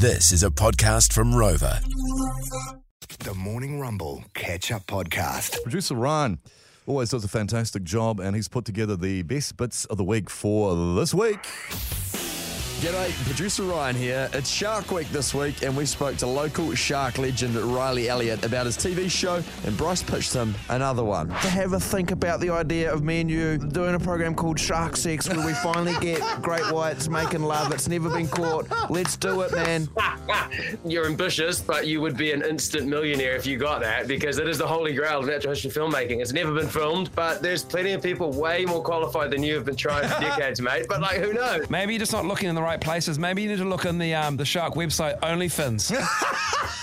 This 0.00 0.32
is 0.32 0.42
a 0.42 0.48
podcast 0.48 1.12
from 1.12 1.34
Rova. 1.34 1.78
The 3.18 3.34
Morning 3.34 3.78
Rumble 3.78 4.24
Catch 4.32 4.72
Up 4.72 4.86
Podcast. 4.86 5.62
Producer 5.62 5.94
Ryan 5.94 6.38
always 6.86 7.10
does 7.10 7.22
a 7.22 7.28
fantastic 7.28 7.82
job, 7.82 8.18
and 8.18 8.34
he's 8.34 8.48
put 8.48 8.64
together 8.64 8.96
the 8.96 9.20
best 9.20 9.58
bits 9.58 9.84
of 9.84 9.98
the 9.98 10.04
week 10.04 10.30
for 10.30 10.94
this 10.94 11.12
week. 11.12 11.46
G'day, 12.80 13.12
producer 13.26 13.64
Ryan 13.64 13.94
here. 13.94 14.30
It's 14.32 14.48
Shark 14.48 14.90
Week 14.90 15.06
this 15.08 15.34
week, 15.34 15.62
and 15.62 15.76
we 15.76 15.84
spoke 15.84 16.16
to 16.16 16.26
local 16.26 16.74
shark 16.74 17.18
legend 17.18 17.54
Riley 17.54 18.08
Elliott 18.08 18.42
about 18.42 18.64
his 18.64 18.78
TV 18.78 19.10
show, 19.10 19.42
and 19.66 19.76
Bryce 19.76 20.02
pitched 20.02 20.32
him 20.32 20.54
another 20.70 21.04
one. 21.04 21.28
to 21.28 21.50
have 21.50 21.74
a 21.74 21.80
think 21.80 22.10
about 22.10 22.40
the 22.40 22.48
idea 22.48 22.90
of 22.90 23.02
me 23.02 23.20
and 23.20 23.30
you 23.30 23.58
doing 23.58 23.96
a 23.96 23.98
program 23.98 24.34
called 24.34 24.58
Shark 24.58 24.96
Sex 24.96 25.28
where 25.28 25.44
we 25.46 25.52
finally 25.52 25.92
get 26.00 26.22
great 26.40 26.72
whites 26.72 27.06
making 27.10 27.42
love. 27.42 27.70
It's 27.70 27.86
never 27.86 28.08
been 28.08 28.28
caught. 28.28 28.66
Let's 28.88 29.14
do 29.14 29.42
it, 29.42 29.52
man. 29.52 29.86
You're 30.86 31.04
ambitious, 31.04 31.60
but 31.60 31.86
you 31.86 32.00
would 32.00 32.16
be 32.16 32.32
an 32.32 32.40
instant 32.40 32.88
millionaire 32.88 33.36
if 33.36 33.44
you 33.46 33.58
got 33.58 33.82
that 33.82 34.08
because 34.08 34.38
it 34.38 34.48
is 34.48 34.56
the 34.56 34.66
holy 34.66 34.94
grail 34.94 35.18
of 35.18 35.26
natural 35.26 35.52
history 35.52 35.70
filmmaking. 35.70 36.22
It's 36.22 36.32
never 36.32 36.54
been 36.54 36.68
filmed, 36.68 37.14
but 37.14 37.42
there's 37.42 37.62
plenty 37.62 37.92
of 37.92 38.02
people 38.02 38.32
way 38.32 38.64
more 38.64 38.82
qualified 38.82 39.30
than 39.30 39.42
you 39.42 39.54
have 39.56 39.66
been 39.66 39.76
trying 39.76 40.08
for 40.08 40.18
decades, 40.22 40.62
mate. 40.62 40.86
But 40.88 41.02
like, 41.02 41.18
who 41.18 41.34
knows? 41.34 41.68
Maybe 41.68 41.92
you're 41.92 41.98
just 42.00 42.12
not 42.12 42.24
looking 42.24 42.48
in 42.48 42.54
the 42.54 42.62
right 42.62 42.69
places. 42.78 43.18
Maybe 43.18 43.42
you 43.42 43.48
need 43.48 43.58
to 43.58 43.64
look 43.64 43.84
in 43.84 43.98
the 43.98 44.14
um, 44.14 44.36
the 44.36 44.44
Shark 44.44 44.74
website, 44.74 45.18
OnlyFins. 45.20 45.90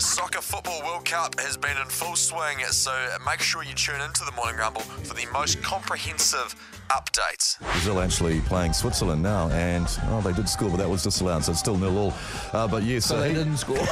The 0.00 0.06
Soccer 0.06 0.40
Football 0.40 0.80
World 0.82 1.04
Cup 1.04 1.38
has 1.40 1.58
been 1.58 1.76
in 1.76 1.84
full 1.84 2.16
swing, 2.16 2.60
so 2.70 2.90
make 3.26 3.40
sure 3.40 3.62
you 3.62 3.74
tune 3.74 4.00
into 4.00 4.24
the 4.24 4.32
Morning 4.32 4.56
Rumble 4.56 4.80
for 4.80 5.12
the 5.12 5.26
most 5.30 5.62
comprehensive 5.62 6.54
updates. 6.88 7.60
Brazil 7.60 8.00
actually 8.00 8.40
playing 8.40 8.72
Switzerland 8.72 9.22
now, 9.22 9.50
and 9.50 9.86
oh, 10.06 10.22
they 10.22 10.32
did 10.32 10.48
score, 10.48 10.70
but 10.70 10.78
that 10.78 10.88
was 10.88 11.02
disallowed, 11.02 11.44
so 11.44 11.50
it's 11.52 11.60
still 11.60 11.76
nil 11.76 11.98
all. 11.98 12.14
Uh, 12.54 12.66
but 12.66 12.82
yes, 12.82 13.04
so, 13.04 13.20
they 13.20 13.28
he- 13.28 13.34
didn't 13.34 13.58
score. 13.58 13.76
well, 13.76 13.84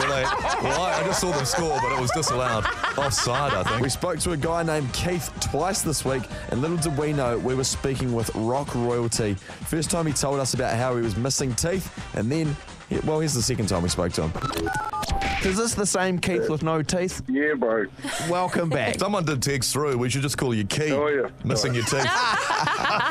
they- 0.00 0.24
well, 0.64 0.80
I, 0.80 1.00
I 1.00 1.06
just 1.06 1.20
saw 1.20 1.30
them 1.30 1.44
score, 1.44 1.78
but 1.80 1.92
it 1.92 2.00
was 2.00 2.10
disallowed 2.10 2.64
offside, 2.98 3.52
I 3.54 3.62
think. 3.62 3.82
We 3.82 3.88
spoke 3.88 4.18
to 4.18 4.32
a 4.32 4.36
guy 4.36 4.64
named 4.64 4.92
Keith 4.94 5.32
twice 5.40 5.80
this 5.80 6.04
week, 6.04 6.24
and 6.50 6.60
little 6.60 6.76
did 6.76 6.98
we 6.98 7.12
know 7.12 7.38
we 7.38 7.54
were 7.54 7.62
speaking 7.62 8.12
with 8.12 8.34
rock 8.34 8.74
royalty. 8.74 9.34
First 9.68 9.92
time 9.92 10.08
he 10.08 10.12
told 10.12 10.40
us 10.40 10.54
about 10.54 10.76
how 10.76 10.96
he 10.96 11.02
was 11.02 11.16
missing 11.16 11.54
teeth, 11.54 11.88
and 12.16 12.32
then, 12.32 12.56
well, 13.04 13.20
here's 13.20 13.34
the 13.34 13.42
second 13.42 13.68
time 13.68 13.84
we 13.84 13.88
spoke 13.90 14.12
to 14.14 14.26
him. 14.26 14.95
Is 15.44 15.56
this 15.56 15.74
the 15.74 15.86
same 15.86 16.18
Keith 16.18 16.48
with 16.48 16.62
no 16.62 16.82
teeth? 16.82 17.22
Yeah, 17.28 17.54
bro. 17.54 17.86
Welcome 18.28 18.68
back. 18.68 18.94
Someone 18.98 19.24
did 19.24 19.42
text 19.42 19.72
through. 19.72 19.96
We 19.98 20.08
should 20.08 20.22
just 20.22 20.38
call 20.38 20.54
you 20.54 20.64
Keith. 20.64 20.92
Oh, 20.92 21.06
yeah. 21.08 21.28
Missing 21.44 21.74
your 21.74 21.84
teeth. 21.84 22.06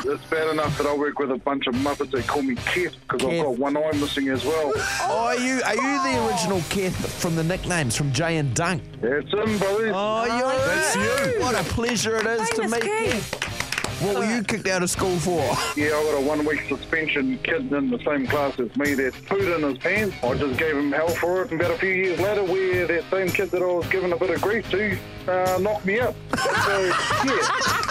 It's 0.04 0.24
bad 0.26 0.48
enough 0.50 0.76
that 0.78 0.86
I 0.86 0.94
work 0.94 1.18
with 1.18 1.30
a 1.30 1.36
bunch 1.36 1.66
of 1.66 1.74
muppets 1.76 2.10
that 2.10 2.26
call 2.26 2.42
me 2.42 2.54
Keith 2.72 2.94
because 3.08 3.24
I've 3.26 3.42
got 3.42 3.58
one 3.58 3.76
eye 3.76 3.92
missing 3.94 4.28
as 4.28 4.44
well. 4.44 4.72
Oh, 4.76 5.26
are 5.26 5.36
you 5.36 5.62
are 5.62 5.74
you 5.74 5.80
the 5.80 6.26
original 6.28 6.60
Keith 6.68 6.94
from 7.18 7.34
the 7.34 7.42
nicknames 7.44 7.96
from 7.96 8.12
Jay 8.12 8.36
and 8.36 8.54
Dunc? 8.54 8.82
That's 9.00 9.32
him, 9.32 9.58
buddy. 9.58 9.90
Oh, 9.94 10.24
you're 10.24 10.66
That's 10.66 10.96
you. 11.34 11.40
What 11.40 11.54
a 11.54 11.64
pleasure 11.72 12.16
it 12.16 12.26
is 12.26 12.50
to 12.50 12.68
meet 12.68 12.82
Keith. 12.82 13.12
Keith. 13.40 13.55
What 14.00 14.16
were 14.16 14.24
you 14.24 14.42
kicked 14.42 14.66
out 14.68 14.82
of 14.82 14.90
school 14.90 15.18
for? 15.18 15.40
Yeah, 15.74 15.86
I 15.86 16.04
got 16.04 16.18
a 16.18 16.20
one 16.20 16.44
week 16.44 16.64
suspension. 16.68 17.38
Kid 17.38 17.72
in 17.72 17.90
the 17.90 17.98
same 18.04 18.26
class 18.26 18.58
as 18.60 18.76
me 18.76 18.92
that 18.92 19.14
pooed 19.24 19.56
in 19.56 19.62
his 19.62 19.78
pants. 19.78 20.16
I 20.22 20.34
just 20.36 20.58
gave 20.58 20.76
him 20.76 20.92
hell 20.92 21.08
for 21.08 21.42
it. 21.42 21.50
And 21.50 21.58
about 21.58 21.72
a 21.72 21.78
few 21.78 21.90
years 21.90 22.20
later, 22.20 22.44
where 22.44 22.86
that 22.86 23.04
same 23.10 23.28
kid 23.28 23.50
that 23.52 23.62
I 23.62 23.66
was 23.66 23.88
giving 23.88 24.12
a 24.12 24.16
bit 24.16 24.30
of 24.30 24.42
grief 24.42 24.70
to 24.70 24.98
uh, 25.28 25.58
knocked 25.60 25.86
me 25.86 25.98
up. 26.00 26.14
So, 26.36 26.84
yeah. 27.24 27.82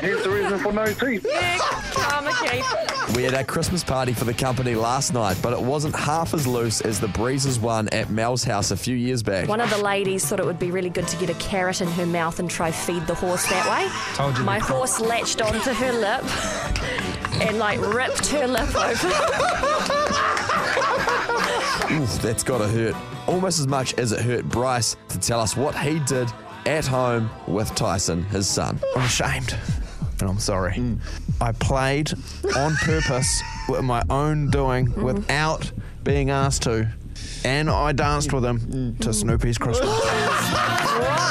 Here's 0.00 0.22
the 0.24 0.30
reason 0.30 0.58
for 0.58 0.72
no 0.72 0.86
teeth. 0.86 1.26
Yeah, 1.28 1.58
karma 1.92 2.32
Keith. 2.42 3.16
We 3.16 3.22
had 3.22 3.34
our 3.34 3.44
Christmas 3.44 3.84
party 3.84 4.12
for 4.12 4.24
the 4.24 4.34
company 4.34 4.74
last 4.74 5.12
night, 5.14 5.36
but 5.42 5.52
it 5.52 5.60
wasn't 5.60 5.94
half 5.94 6.34
as 6.34 6.46
loose 6.46 6.80
as 6.80 6.98
the 7.00 7.08
Breezes 7.08 7.58
one 7.60 7.88
at 7.90 8.10
Mel's 8.10 8.44
house 8.44 8.70
a 8.70 8.76
few 8.76 8.96
years 8.96 9.22
back. 9.22 9.48
One 9.48 9.60
of 9.60 9.70
the 9.70 9.78
ladies 9.78 10.24
thought 10.26 10.40
it 10.40 10.46
would 10.46 10.58
be 10.58 10.70
really 10.70 10.90
good 10.90 11.06
to 11.08 11.16
get 11.18 11.30
a 11.30 11.34
carrot 11.34 11.80
in 11.80 11.88
her 11.88 12.06
mouth 12.06 12.38
and 12.38 12.50
try 12.50 12.70
feed 12.70 13.06
the 13.06 13.14
horse 13.14 13.46
that 13.48 13.68
way. 13.70 13.88
Told 14.16 14.36
you 14.38 14.44
My 14.44 14.58
the- 14.58 14.64
horse 14.66 15.00
latched 15.00 15.40
onto 15.42 15.72
her 15.72 15.92
lip 15.92 16.24
and 17.42 17.58
like 17.58 17.80
ripped 17.80 18.26
her 18.28 18.46
lip 18.46 18.74
open. 18.74 19.10
Oof, 21.92 22.20
that's 22.22 22.42
gotta 22.42 22.66
hurt. 22.66 22.94
Almost 23.28 23.60
as 23.60 23.66
much 23.66 23.94
as 23.94 24.12
it 24.12 24.20
hurt 24.20 24.44
Bryce 24.48 24.96
to 25.10 25.18
tell 25.20 25.40
us 25.40 25.56
what 25.56 25.76
he 25.76 25.98
did 26.00 26.28
at 26.66 26.86
home 26.86 27.30
with 27.46 27.74
Tyson, 27.74 28.24
his 28.24 28.48
son. 28.48 28.80
I'm 28.96 29.02
ashamed. 29.02 29.56
And 30.20 30.30
I'm 30.30 30.38
sorry. 30.38 30.96
I 31.40 31.52
played 31.52 32.12
on 32.56 32.74
purpose 32.76 33.42
with 33.68 33.82
my 33.82 34.02
own 34.10 34.50
doing 34.50 34.92
without 35.02 35.70
being 36.04 36.30
asked 36.30 36.62
to. 36.62 36.88
And 37.44 37.68
I 37.68 37.92
danced 37.92 38.32
with 38.32 38.44
him 38.44 38.96
to 38.98 39.12
Snoopy's 39.12 39.58
Christmas. 39.58 39.90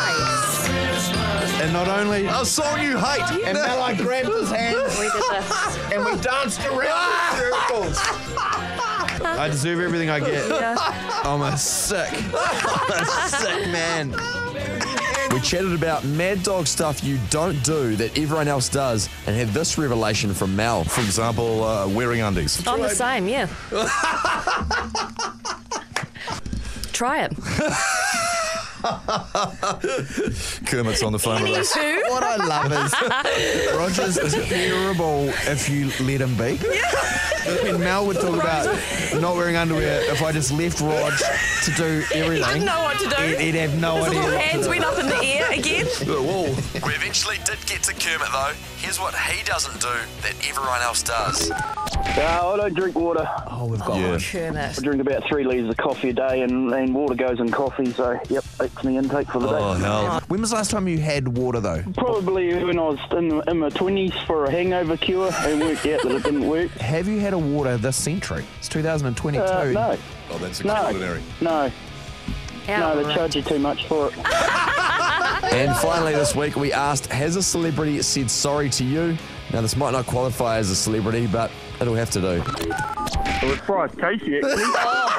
And 1.61 1.71
not 1.71 1.87
only. 1.87 2.25
A 2.25 2.43
song 2.43 2.81
you 2.81 2.97
hate. 2.97 3.21
And 3.47 3.55
then 3.55 3.69
I 3.79 3.93
grabbed 3.95 4.27
his 4.27 4.49
hand 4.49 4.75
We 4.99 5.05
did 5.09 5.23
this. 5.31 5.77
and 5.93 6.03
we 6.03 6.17
danced 6.21 6.59
around 6.65 6.81
in 6.81 7.37
circles. 7.37 7.97
I 9.25 9.47
deserve 9.49 9.79
everything 9.79 10.09
I 10.09 10.19
get. 10.19 10.43
I'm 10.51 11.41
a 11.41 11.57
sick, 11.57 12.11
I'm 12.33 12.91
a 13.01 13.05
sick 13.29 13.67
man. 13.71 14.11
We 15.33 15.39
chatted 15.39 15.73
about 15.73 16.05
mad 16.05 16.43
dog 16.43 16.67
stuff 16.67 17.03
you 17.03 17.17
don't 17.31 17.59
do 17.63 17.95
that 17.95 18.19
everyone 18.19 18.47
else 18.47 18.69
does 18.69 19.09
and 19.25 19.35
had 19.35 19.47
this 19.47 19.79
revelation 19.79 20.31
from 20.31 20.55
Mel. 20.55 20.83
For 20.83 21.01
example, 21.01 21.63
uh, 21.63 21.87
wearing 21.87 22.21
undies. 22.21 22.61
I'm 22.67 22.79
the 22.79 22.89
same, 22.89 23.27
yeah. 23.27 23.47
Try 26.91 27.23
it. 27.23 27.33
Kermit's 30.65 31.03
on 31.03 31.11
the 31.11 31.19
phone 31.19 31.43
with 31.43 31.57
us. 31.57 31.75
What 31.75 32.23
I 32.23 32.35
love 32.37 32.71
is 32.71 33.73
Rogers 33.75 34.17
is 34.17 34.33
terrible 34.47 35.29
if 35.49 35.69
you 35.69 35.85
let 36.05 36.21
him 36.21 36.35
be. 36.35 36.57
When 37.63 37.79
Mel 37.79 38.05
would 38.07 38.17
talk 38.17 38.35
about 38.39 38.65
not 39.21 39.35
wearing 39.35 39.55
underwear, 39.55 40.01
if 40.11 40.21
I 40.21 40.31
just 40.31 40.51
left 40.51 40.79
Rog 40.81 41.11
to 41.63 41.71
do 41.75 42.03
everything, 42.13 42.47
didn't 42.53 42.65
know 42.65 42.83
what 42.83 42.99
to 42.99 43.09
do. 43.09 43.21
he'd, 43.23 43.39
he'd 43.39 43.55
have 43.55 43.79
no 43.79 43.95
his 43.97 44.07
idea. 44.07 44.19
little 44.21 44.39
hands 44.39 44.67
went 44.67 44.83
up 44.83 44.97
in 44.99 45.07
the 45.07 45.23
air 45.25 45.51
again. 45.51 45.85
Whoa. 46.05 46.43
We 46.85 46.93
eventually 46.93 47.37
did 47.45 47.57
get 47.65 47.83
to 47.83 47.93
Kermit 47.93 48.29
though. 48.31 48.53
Here's 48.77 48.99
what 48.99 49.15
he 49.15 49.43
doesn't 49.43 49.79
do 49.81 49.87
that 50.21 50.33
everyone 50.47 50.81
else 50.81 51.03
does. 51.03 51.51
Uh, 51.51 52.53
I 52.53 52.57
don't 52.57 52.73
drink 52.73 52.95
water. 52.97 53.27
Oh, 53.49 53.65
we've 53.65 53.79
got 53.79 53.97
Yeah. 53.99 54.11
one. 54.11 54.19
Kermit. 54.19 54.77
I 54.77 54.81
drink 54.81 55.01
about 55.01 55.23
three 55.27 55.43
litres 55.43 55.69
of 55.69 55.77
coffee 55.77 56.09
a 56.09 56.13
day, 56.13 56.41
and, 56.41 56.71
and 56.73 56.93
water 56.93 57.15
goes 57.15 57.39
in 57.39 57.49
coffee. 57.51 57.91
So, 57.93 58.19
yep, 58.29 58.43
that's 58.57 58.72
my 58.81 58.91
intake 58.91 59.27
for 59.29 59.39
the 59.39 59.47
day. 59.47 59.57
Oh, 59.59 59.73
hell. 59.73 60.21
When 60.27 60.41
was 60.41 60.49
the 60.51 60.55
last 60.57 60.71
time 60.71 60.87
you 60.87 60.97
had 60.99 61.27
water 61.37 61.59
though? 61.59 61.83
Probably 61.95 62.53
when 62.63 62.79
I 62.79 62.81
was 62.81 62.99
in, 63.11 63.41
in 63.47 63.59
my 63.59 63.69
20s 63.69 64.25
for 64.25 64.45
a 64.45 64.51
hangover 64.51 64.97
cure 64.97 65.29
and 65.33 65.59
worked 65.61 65.85
out 65.85 66.01
that 66.03 66.11
it 66.11 66.23
didn't 66.23 66.47
work. 66.47 66.71
Have 66.79 67.07
you 67.07 67.19
had 67.19 67.33
a 67.33 67.37
water 67.37 67.77
this 67.77 67.95
century? 67.97 68.45
It's 68.59 68.69
2022. 68.69 69.43
Uh, 69.43 69.63
no, 69.73 69.97
Oh, 70.31 70.37
that's 70.39 70.63
no, 70.63 70.73
extraordinary. 70.73 71.21
no, 71.41 71.71
no, 72.67 73.03
they 73.03 73.13
charge 73.13 73.35
you 73.35 73.41
too 73.41 73.59
much 73.59 73.85
for 73.87 74.07
it. 74.07 74.13
And 75.43 75.75
finally, 75.77 76.13
this 76.13 76.35
week 76.35 76.55
we 76.55 76.71
asked 76.71 77.07
Has 77.07 77.35
a 77.35 77.43
celebrity 77.43 78.01
said 78.01 78.31
sorry 78.31 78.69
to 78.71 78.83
you? 78.83 79.17
Now, 79.51 79.61
this 79.61 79.75
might 79.75 79.91
not 79.91 80.07
qualify 80.07 80.57
as 80.57 80.71
a 80.71 80.75
celebrity, 80.75 81.27
but 81.27 81.51
it'll 81.79 81.93
have 81.95 82.09
to 82.11 82.21
do. 82.21 82.41
It 82.61 83.49
was 83.49 83.59
Bryce 83.67 83.93
Casey, 83.95 84.37
actually. 84.37 84.63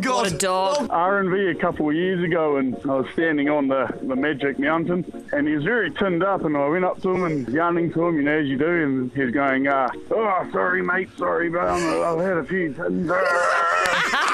God. 0.00 0.24
What 0.24 0.32
a 0.32 0.36
dog. 0.36 0.88
R&V 0.90 1.46
a 1.46 1.54
couple 1.54 1.88
of 1.88 1.94
years 1.94 2.22
ago 2.24 2.56
and 2.56 2.74
I 2.84 2.94
was 2.96 3.06
standing 3.12 3.48
on 3.48 3.68
the, 3.68 3.88
the 4.02 4.16
Magic 4.16 4.58
Mountain 4.58 5.04
and 5.32 5.46
he 5.46 5.54
was 5.54 5.64
very 5.64 5.90
tinned 5.92 6.22
up 6.22 6.44
and 6.44 6.56
I 6.56 6.68
went 6.68 6.84
up 6.84 7.00
to 7.02 7.10
him 7.10 7.24
and 7.24 7.48
yarning 7.48 7.92
to 7.92 8.06
him, 8.06 8.16
you 8.16 8.22
know, 8.22 8.38
as 8.38 8.46
you 8.46 8.58
do, 8.58 8.66
and 8.66 9.12
he's 9.12 9.32
going, 9.32 9.66
uh, 9.66 9.90
oh, 10.10 10.48
sorry, 10.52 10.82
mate, 10.82 11.08
sorry, 11.16 11.50
but 11.50 11.60
I'm, 11.60 12.18
I've 12.18 12.24
had 12.24 12.36
a 12.38 12.44
few 12.44 12.72
tins. 12.74 13.10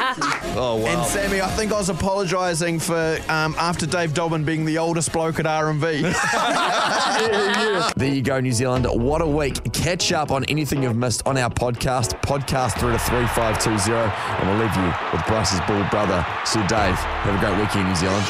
Oh, 0.59 0.77
wow. 0.77 0.87
And 0.87 1.07
Sammy, 1.07 1.43
I 1.43 1.49
think 1.49 1.71
I 1.71 1.77
was 1.77 1.91
apologising 1.91 2.79
for 2.79 3.19
um, 3.29 3.55
after 3.59 3.85
Dave 3.85 4.15
Dobbyn 4.15 4.45
being 4.47 4.65
the 4.65 4.79
oldest 4.79 5.13
bloke 5.13 5.39
at 5.39 5.47
R&V. 5.47 6.11
There 7.97 8.15
you 8.15 8.23
go, 8.23 8.41
New 8.41 8.53
Zealand. 8.53 8.87
What 8.87 9.21
a 9.21 9.27
week. 9.27 9.73
Catch 9.73 10.13
up 10.13 10.31
on 10.31 10.45
anything 10.45 10.83
you've 10.83 10.97
missed 10.97 11.27
on 11.27 11.37
our 11.37 11.51
podcast, 11.51 12.21
podcast 12.23 12.79
through 12.79 12.93
to 12.93 12.99
3520, 12.99 13.93
and 13.93 14.49
we'll 14.49 14.59
leave 14.59 14.75
you 14.77 14.93
with 15.13 15.27
Bryce's 15.27 15.61
bald 15.67 15.91
brother, 15.91 16.25
Sir 16.45 16.61
Dave. 16.69 16.95
Have 16.95 17.35
a 17.35 17.39
great 17.39 17.59
weekend, 17.59 17.89
New 17.89 17.97
Zealand. 17.97 18.25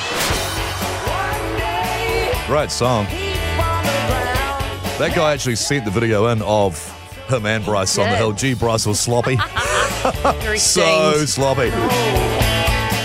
Great 2.47 2.71
song. 2.71 3.07
That 4.99 5.13
guy 5.15 5.33
actually 5.33 5.57
sent 5.57 5.85
the 5.85 5.91
video 5.91 6.27
in 6.29 6.43
of 6.43 6.79
him 7.29 7.45
and 7.47 7.65
Bryce 7.65 7.99
on 7.99 8.09
the 8.09 8.17
hill. 8.17 8.33
Gee, 8.33 8.55
Bryce 8.55 8.87
was 8.87 8.99
sloppy. 9.01 9.37
Very 10.41 10.59
so 10.59 11.25
sloppy. 11.27 11.71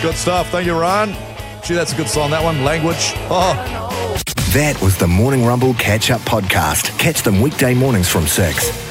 Good 0.01 0.15
stuff. 0.15 0.49
Thank 0.49 0.65
you, 0.65 0.73
Ryan. 0.73 1.15
Gee, 1.63 1.75
that's 1.75 1.93
a 1.93 1.95
good 1.95 2.09
song, 2.09 2.31
that 2.31 2.43
one. 2.43 2.63
Language. 2.63 3.13
Oh. 3.29 3.53
That 4.53 4.79
was 4.81 4.97
the 4.97 5.07
Morning 5.07 5.45
Rumble 5.45 5.73
Catch 5.75 6.11
Up 6.11 6.21
Podcast. 6.21 6.97
Catch 6.99 7.21
them 7.21 7.39
weekday 7.39 7.73
mornings 7.73 8.09
from 8.09 8.27
6. 8.27 8.90